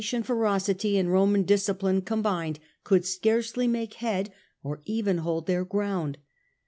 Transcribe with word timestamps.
The 0.01 0.03
Age 0.03 0.13
of 0.13 0.13
the 0.13 0.17
Antonines, 0.25 0.39
ferocity 0.39 0.97
and 0.97 1.11
Roman 1.13 1.43
discipline 1.43 2.01
combined 2.01 2.57
could 2.83 3.05
scarcely 3.05 3.67
make 3.67 3.93
head 3.93 4.33
or 4.63 4.81
even 4.87 5.19
hold 5.19 5.45
their 5.45 5.63
ground. 5.63 6.17